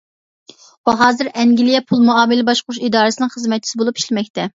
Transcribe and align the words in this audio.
ئۇ 0.85 0.93
ھازىر 1.01 1.27
ئەنگلىيە 1.43 1.81
پۇل 1.91 2.01
مۇئامىلە 2.07 2.45
باشقۇرۇش 2.47 2.79
ئىدارىسىنىڭ 2.87 3.33
خىزمەتچىسى 3.35 3.83
بولۇپ 3.83 4.01
ئىشلىمەكتە. 4.03 4.49